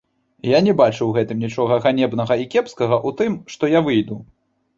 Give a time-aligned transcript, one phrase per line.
[0.51, 4.21] Я не бачу ў гэтым нічога ганебнага і кепскага, у тым, што я выйду.